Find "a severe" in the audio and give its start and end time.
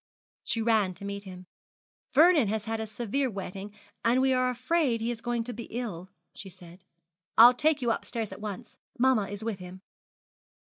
2.79-3.29